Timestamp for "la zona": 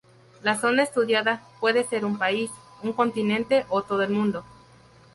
0.41-0.81